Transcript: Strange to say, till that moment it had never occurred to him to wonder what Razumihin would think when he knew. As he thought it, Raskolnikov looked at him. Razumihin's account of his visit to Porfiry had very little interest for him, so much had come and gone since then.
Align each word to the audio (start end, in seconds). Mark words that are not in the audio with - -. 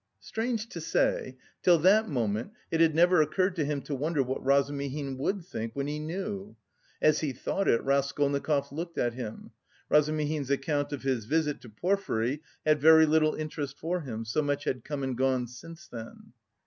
Strange 0.21 0.67
to 0.67 0.81
say, 0.81 1.37
till 1.61 1.77
that 1.77 2.09
moment 2.09 2.53
it 2.71 2.81
had 2.81 2.95
never 2.95 3.21
occurred 3.21 3.55
to 3.55 3.63
him 3.63 3.83
to 3.83 3.93
wonder 3.93 4.23
what 4.23 4.43
Razumihin 4.43 5.15
would 5.19 5.45
think 5.45 5.75
when 5.75 5.85
he 5.85 5.99
knew. 5.99 6.55
As 7.03 7.19
he 7.19 7.33
thought 7.33 7.67
it, 7.67 7.83
Raskolnikov 7.83 8.71
looked 8.71 8.97
at 8.97 9.13
him. 9.13 9.51
Razumihin's 9.89 10.49
account 10.49 10.91
of 10.91 11.03
his 11.03 11.25
visit 11.25 11.61
to 11.61 11.69
Porfiry 11.69 12.41
had 12.65 12.81
very 12.81 13.05
little 13.05 13.35
interest 13.35 13.77
for 13.77 14.01
him, 14.01 14.25
so 14.25 14.41
much 14.41 14.63
had 14.63 14.83
come 14.83 15.03
and 15.03 15.15
gone 15.15 15.45
since 15.45 15.87
then. 15.87 16.33